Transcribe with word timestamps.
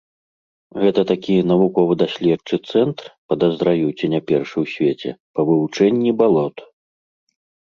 Гэта 0.83 1.01
такі 1.11 1.35
навукова-даследчы 1.51 2.55
цэнтр, 2.71 3.05
падазраю, 3.33 3.87
ці 3.97 4.05
не 4.15 4.21
першы 4.33 4.55
ў 4.63 4.73
свеце, 4.73 5.09
па 5.37 5.41
вывучэнні 5.53 6.11
балот. 6.25 6.57